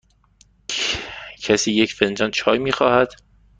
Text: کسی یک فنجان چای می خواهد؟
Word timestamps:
کسی 1.43 1.71
یک 1.71 1.93
فنجان 1.93 2.31
چای 2.31 2.59
می 2.59 2.71
خواهد؟ 2.71 3.11